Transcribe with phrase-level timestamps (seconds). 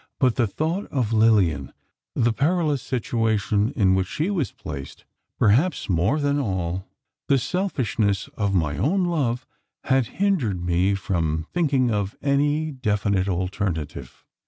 [0.17, 1.73] But the thought of Lilian
[2.15, 5.05] the perilous situation in which she was placed
[5.37, 6.87] perhaps more than all,
[7.27, 9.45] the selfishness of my own love,
[9.83, 14.25] had hindered me from thinking of any definite alternative.